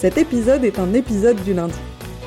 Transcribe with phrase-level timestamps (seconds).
[0.00, 1.78] Cet épisode est un épisode du lundi.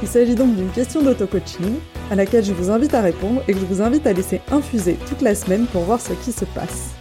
[0.04, 1.80] Il s'agit donc d'une question d'auto-coaching
[2.12, 4.96] à laquelle je vous invite à répondre et que je vous invite à laisser infuser
[5.10, 6.92] toute la semaine pour voir ce qui se passe.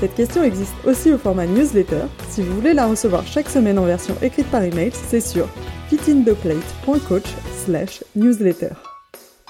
[0.00, 2.04] Cette question existe aussi au format newsletter.
[2.30, 5.46] Si vous voulez la recevoir chaque semaine en version écrite par email, c'est sur
[5.90, 7.28] fitintheplate.coach
[7.66, 8.72] slash newsletter.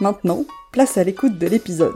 [0.00, 1.94] Maintenant, place à l'écoute de l'épisode.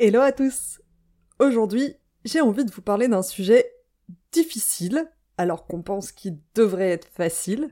[0.00, 0.80] Hello à tous
[1.38, 1.94] Aujourd'hui,
[2.26, 3.72] j'ai envie de vous parler d'un sujet
[4.32, 7.70] difficile, alors qu'on pense qu'il devrait être facile,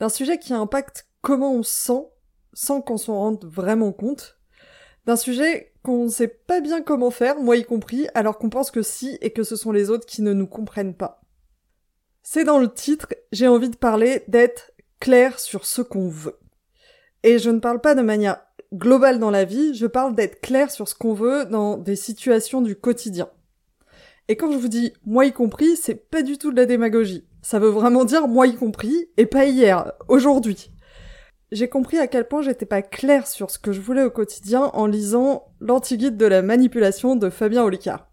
[0.00, 2.06] d'un sujet qui impacte comment on se sent
[2.54, 4.38] sans qu'on s'en rende vraiment compte,
[5.04, 8.70] d'un sujet qu'on ne sait pas bien comment faire, moi y compris, alors qu'on pense
[8.70, 11.20] que si et que ce sont les autres qui ne nous comprennent pas.
[12.22, 16.38] C'est dans le titre, j'ai envie de parler d'être clair sur ce qu'on veut.
[17.22, 18.40] Et je ne parle pas de manière
[18.72, 22.62] globale dans la vie, je parle d'être clair sur ce qu'on veut dans des situations
[22.62, 23.30] du quotidien.
[24.28, 27.26] Et quand je vous dis moi y compris, c'est pas du tout de la démagogie.
[27.42, 30.70] Ça veut vraiment dire moi y compris, et pas hier, aujourd'hui.
[31.50, 34.70] J'ai compris à quel point j'étais pas claire sur ce que je voulais au quotidien
[34.74, 38.10] en lisant l'anti-guide de la manipulation de Fabien Olicard.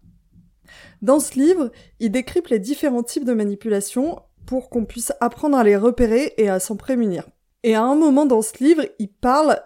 [1.02, 5.64] Dans ce livre, il décrypte les différents types de manipulation pour qu'on puisse apprendre à
[5.64, 7.28] les repérer et à s'en prémunir.
[7.62, 9.60] Et à un moment dans ce livre, il parle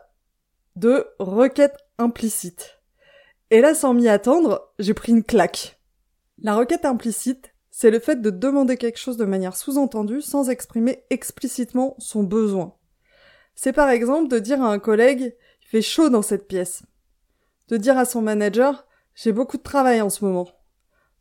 [0.75, 2.81] de requête implicite.
[3.51, 5.80] Et là, sans m'y attendre, j'ai pris une claque.
[6.43, 11.05] La requête implicite, c'est le fait de demander quelque chose de manière sous-entendue sans exprimer
[11.11, 12.75] explicitement son besoin.
[13.55, 16.83] C'est par exemple de dire à un collègue il fait chaud dans cette pièce.
[17.69, 20.49] De dire à son manager j'ai beaucoup de travail en ce moment.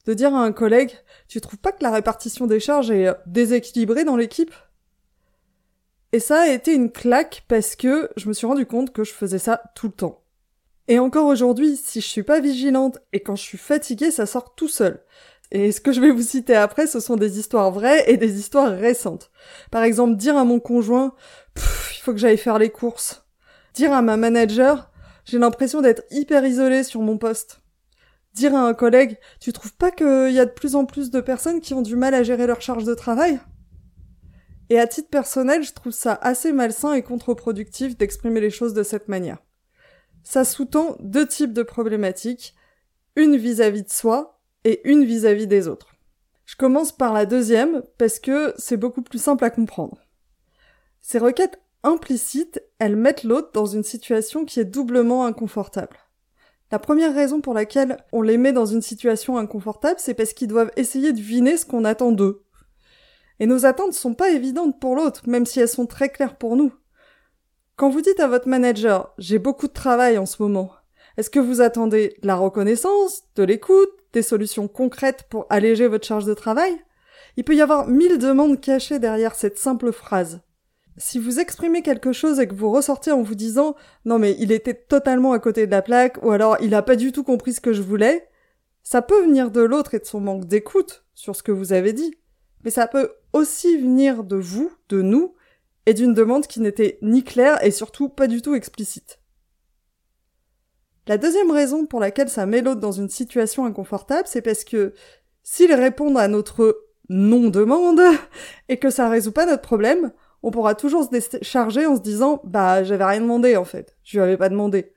[0.06, 0.94] De dire à un collègue
[1.28, 4.54] tu trouves pas que la répartition des charges est déséquilibrée dans l'équipe?
[6.14, 9.12] Et ça a été une claque parce que je me suis rendu compte que je
[9.12, 10.24] faisais ça tout le temps.
[10.92, 14.56] Et encore aujourd'hui, si je suis pas vigilante et quand je suis fatiguée, ça sort
[14.56, 15.04] tout seul.
[15.52, 18.40] Et ce que je vais vous citer après, ce sont des histoires vraies et des
[18.40, 19.30] histoires récentes.
[19.70, 21.14] Par exemple, dire à mon conjoint,
[21.56, 23.24] il faut que j'aille faire les courses.
[23.76, 24.92] Dire à ma manager,
[25.26, 27.62] j'ai l'impression d'être hyper isolée sur mon poste.
[28.34, 31.22] Dire à un collègue, tu trouves pas qu'il y a de plus en plus de
[31.22, 33.40] personnes qui ont du mal à gérer leur charge de travail?
[34.72, 38.82] Et à titre personnel, je trouve ça assez malsain et contre-productif d'exprimer les choses de
[38.82, 39.38] cette manière
[40.24, 42.56] ça sous-tend deux types de problématiques,
[43.16, 45.96] une vis-à-vis de soi et une vis-à-vis des autres.
[46.46, 49.98] Je commence par la deuxième parce que c'est beaucoup plus simple à comprendre.
[51.02, 55.98] Ces requêtes implicites, elles mettent l'autre dans une situation qui est doublement inconfortable.
[56.72, 60.48] La première raison pour laquelle on les met dans une situation inconfortable, c'est parce qu'ils
[60.48, 62.44] doivent essayer de deviner ce qu'on attend d'eux.
[63.40, 66.56] Et nos attentes sont pas évidentes pour l'autre, même si elles sont très claires pour
[66.56, 66.74] nous.
[67.80, 70.70] Quand vous dites à votre manager j'ai beaucoup de travail en ce moment,
[71.16, 76.06] est-ce que vous attendez de la reconnaissance, de l'écoute, des solutions concrètes pour alléger votre
[76.06, 76.74] charge de travail?
[77.38, 80.42] Il peut y avoir mille demandes cachées derrière cette simple phrase.
[80.98, 84.52] Si vous exprimez quelque chose et que vous ressortez en vous disant non mais il
[84.52, 87.54] était totalement à côté de la plaque ou alors il a pas du tout compris
[87.54, 88.28] ce que je voulais,
[88.84, 91.94] ça peut venir de l'autre et de son manque d'écoute sur ce que vous avez
[91.94, 92.14] dit.
[92.66, 95.36] Mais ça peut aussi venir de vous, de nous,
[95.90, 99.20] et d'une demande qui n'était ni claire et surtout pas du tout explicite.
[101.08, 104.94] La deuxième raison pour laquelle ça met l'autre dans une situation inconfortable, c'est parce que
[105.42, 108.04] s'il répond à notre non-demande
[108.70, 110.14] et que ça résout pas notre problème,
[110.44, 114.20] on pourra toujours se décharger en se disant bah j'avais rien demandé en fait, je
[114.20, 114.94] lui avais pas demandé.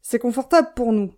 [0.00, 1.12] C'est confortable pour nous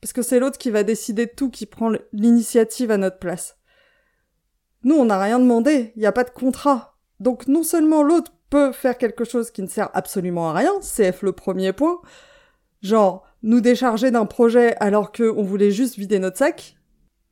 [0.00, 3.58] parce que c'est l'autre qui va décider de tout, qui prend l'initiative à notre place.
[4.84, 6.92] Nous on n'a rien demandé, il n'y a pas de contrat.
[7.18, 11.22] Donc non seulement l'autre peut faire quelque chose qui ne sert absolument à rien, CF
[11.22, 12.00] le premier point,
[12.82, 16.76] genre nous décharger d'un projet alors qu'on voulait juste vider notre sac,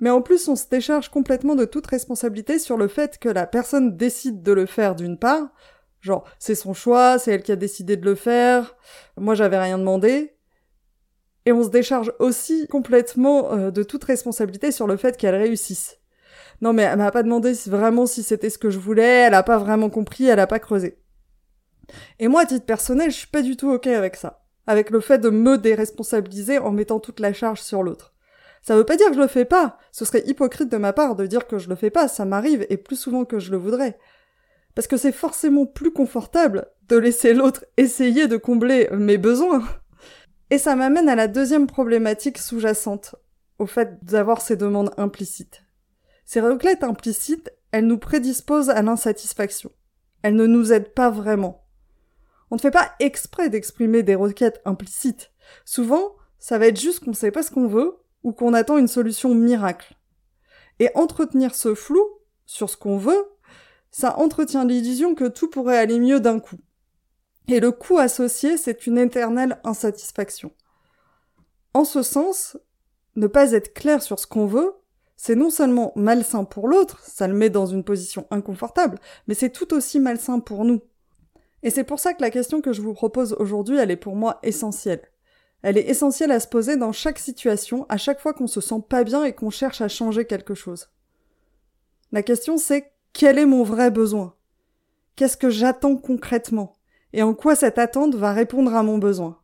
[0.00, 3.46] mais en plus on se décharge complètement de toute responsabilité sur le fait que la
[3.46, 5.48] personne décide de le faire d'une part,
[6.00, 8.76] genre c'est son choix, c'est elle qui a décidé de le faire,
[9.16, 10.34] moi j'avais rien demandé,
[11.46, 15.98] et on se décharge aussi complètement euh, de toute responsabilité sur le fait qu'elle réussisse.
[16.60, 19.42] Non mais elle m'a pas demandé vraiment si c'était ce que je voulais, elle a
[19.42, 20.98] pas vraiment compris, elle a pas creusé.
[22.18, 24.44] Et moi, à titre personnel, je suis pas du tout ok avec ça.
[24.66, 28.14] Avec le fait de me déresponsabiliser en mettant toute la charge sur l'autre.
[28.62, 29.78] Ça veut pas dire que je le fais pas.
[29.92, 32.08] Ce serait hypocrite de ma part de dire que je le fais pas.
[32.08, 33.98] Ça m'arrive et plus souvent que je le voudrais.
[34.74, 39.64] Parce que c'est forcément plus confortable de laisser l'autre essayer de combler mes besoins.
[40.50, 43.16] Et ça m'amène à la deuxième problématique sous-jacente,
[43.58, 45.62] au fait d'avoir ces demandes implicites.
[46.24, 49.70] Ces requêtes implicites, elles nous prédisposent à l'insatisfaction.
[50.22, 51.63] Elles ne nous aident pas vraiment.
[52.50, 55.30] On ne fait pas exprès d'exprimer des requêtes implicites.
[55.64, 58.88] Souvent, ça va être juste qu'on sait pas ce qu'on veut ou qu'on attend une
[58.88, 59.96] solution miracle.
[60.78, 62.04] Et entretenir ce flou
[62.46, 63.24] sur ce qu'on veut,
[63.90, 66.58] ça entretient l'illusion que tout pourrait aller mieux d'un coup.
[67.48, 70.50] Et le coût associé, c'est une éternelle insatisfaction.
[71.74, 72.56] En ce sens,
[73.16, 74.74] ne pas être clair sur ce qu'on veut,
[75.16, 79.50] c'est non seulement malsain pour l'autre, ça le met dans une position inconfortable, mais c'est
[79.50, 80.82] tout aussi malsain pour nous.
[81.64, 84.14] Et c'est pour ça que la question que je vous propose aujourd'hui, elle est pour
[84.14, 85.00] moi essentielle.
[85.62, 88.82] Elle est essentielle à se poser dans chaque situation, à chaque fois qu'on se sent
[88.86, 90.90] pas bien et qu'on cherche à changer quelque chose.
[92.12, 94.34] La question c'est quel est mon vrai besoin?
[95.16, 96.74] Qu'est-ce que j'attends concrètement?
[97.14, 99.40] Et en quoi cette attente va répondre à mon besoin?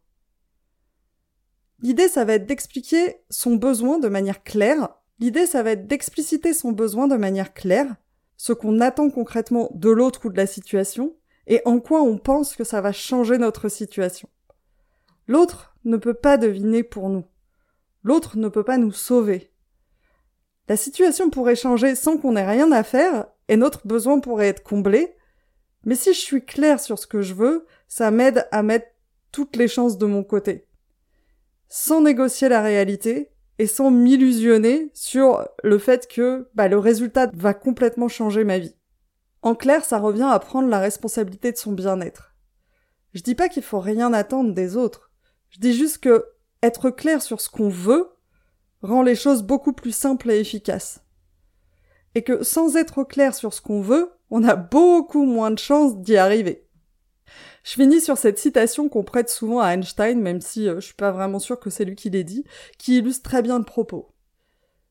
[1.80, 4.90] L'idée, ça va être d'expliquer son besoin de manière claire.
[5.20, 7.96] L'idée, ça va être d'expliciter son besoin de manière claire,
[8.36, 11.14] ce qu'on attend concrètement de l'autre ou de la situation,
[11.46, 14.28] et en quoi on pense que ça va changer notre situation.
[15.26, 17.24] L'autre, ne peut pas deviner pour nous.
[18.02, 19.50] L'autre ne peut pas nous sauver.
[20.68, 24.62] La situation pourrait changer sans qu'on ait rien à faire, et notre besoin pourrait être
[24.62, 25.16] comblé,
[25.84, 28.86] mais si je suis clair sur ce que je veux, ça m'aide à mettre
[29.32, 30.66] toutes les chances de mon côté.
[31.68, 37.52] Sans négocier la réalité, et sans m'illusionner sur le fait que bah, le résultat va
[37.52, 38.74] complètement changer ma vie.
[39.42, 42.34] En clair, ça revient à prendre la responsabilité de son bien-être.
[43.14, 45.10] Je dis pas qu'il faut rien attendre des autres.
[45.48, 46.26] Je dis juste que
[46.62, 48.10] être clair sur ce qu'on veut
[48.82, 51.04] rend les choses beaucoup plus simples et efficaces.
[52.14, 55.98] Et que sans être clair sur ce qu'on veut, on a beaucoup moins de chances
[55.98, 56.66] d'y arriver.
[57.62, 60.94] Je finis sur cette citation qu'on prête souvent à Einstein, même si euh, je suis
[60.94, 62.44] pas vraiment sûr que c'est lui qui l'ait dit,
[62.78, 64.12] qui illustre très bien le propos.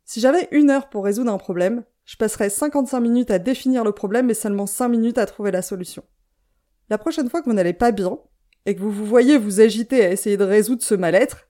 [0.06, 3.92] Si j'avais une heure pour résoudre un problème, je passerais 55 minutes à définir le
[3.92, 6.04] problème et seulement 5 minutes à trouver la solution.
[6.90, 8.18] La prochaine fois que vous n'allez pas bien,
[8.66, 11.48] et que vous vous voyez vous agiter à essayer de résoudre ce mal-être,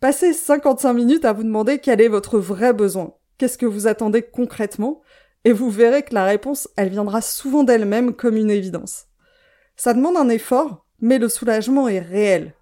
[0.00, 4.22] passez 55 minutes à vous demander quel est votre vrai besoin, qu'est-ce que vous attendez
[4.22, 5.02] concrètement,
[5.44, 9.04] et vous verrez que la réponse, elle viendra souvent d'elle-même comme une évidence.
[9.76, 12.54] Ça demande un effort, mais le soulagement est réel.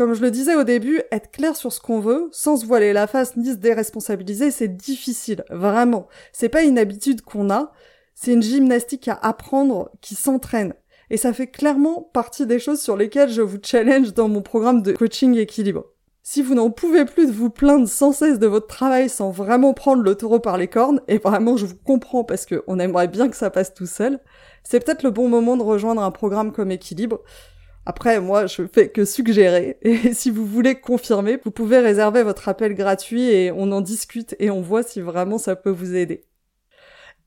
[0.00, 2.94] Comme je le disais au début, être clair sur ce qu'on veut, sans se voiler
[2.94, 6.08] la face ni se déresponsabiliser, c'est difficile, vraiment.
[6.32, 7.70] C'est pas une habitude qu'on a,
[8.14, 10.72] c'est une gymnastique à apprendre qui s'entraîne.
[11.10, 14.80] Et ça fait clairement partie des choses sur lesquelles je vous challenge dans mon programme
[14.80, 15.84] de coaching équilibre.
[16.22, 19.74] Si vous n'en pouvez plus de vous plaindre sans cesse de votre travail sans vraiment
[19.74, 23.28] prendre le taureau par les cornes, et vraiment je vous comprends parce qu'on aimerait bien
[23.28, 24.18] que ça passe tout seul,
[24.64, 27.20] c'est peut-être le bon moment de rejoindre un programme comme équilibre.
[27.86, 32.48] Après, moi, je fais que suggérer, et si vous voulez confirmer, vous pouvez réserver votre
[32.48, 36.24] appel gratuit et on en discute et on voit si vraiment ça peut vous aider.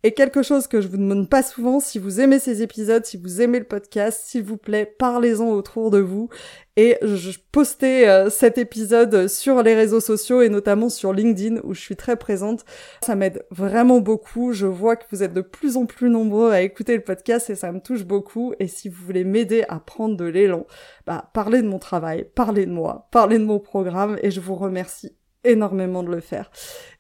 [0.05, 3.15] Et quelque chose que je vous demande pas souvent, si vous aimez ces épisodes, si
[3.15, 6.27] vous aimez le podcast, s'il vous plaît, parlez-en autour de vous.
[6.75, 11.74] Et je postais euh, cet épisode sur les réseaux sociaux et notamment sur LinkedIn où
[11.74, 12.65] je suis très présente.
[13.05, 14.51] Ça m'aide vraiment beaucoup.
[14.51, 17.55] Je vois que vous êtes de plus en plus nombreux à écouter le podcast et
[17.55, 18.53] ça me touche beaucoup.
[18.60, 20.67] Et si vous voulez m'aider à prendre de l'élan,
[21.07, 24.55] bah, parlez de mon travail, parlez de moi, parlez de mon programme et je vous
[24.55, 26.51] remercie énormément de le faire.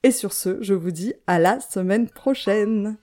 [0.03, 2.97] Et sur ce, je vous dis à la semaine prochaine.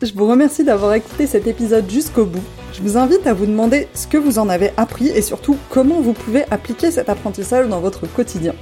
[0.00, 2.44] Je vous remercie d'avoir écouté cet épisode jusqu'au bout.
[2.72, 6.00] Je vous invite à vous demander ce que vous en avez appris et surtout comment
[6.00, 8.54] vous pouvez appliquer cet apprentissage dans votre quotidien.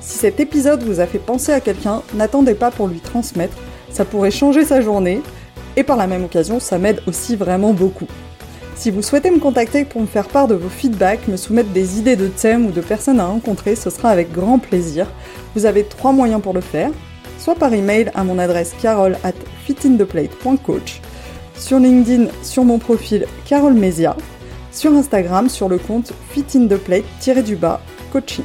[0.00, 3.56] Si cet épisode vous a fait penser à quelqu'un, n'attendez pas pour lui transmettre,
[3.90, 5.22] ça pourrait changer sa journée
[5.76, 8.06] et par la même occasion, ça m'aide aussi vraiment beaucoup.
[8.76, 11.98] Si vous souhaitez me contacter pour me faire part de vos feedbacks, me soumettre des
[11.98, 15.06] idées de thèmes ou de personnes à rencontrer, ce sera avec grand plaisir.
[15.54, 16.90] Vous avez trois moyens pour le faire,
[17.38, 19.32] soit par email à mon adresse carole at
[19.64, 21.00] fitintheplate.coach,
[21.58, 24.14] sur LinkedIn sur mon profil Carole Mesia,
[24.72, 27.80] sur Instagram sur le compte fitintheplate-du-bas
[28.12, 28.44] coaching.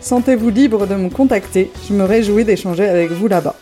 [0.00, 3.54] Sentez-vous libre de me contacter, je me réjouis d'échanger avec vous là-bas.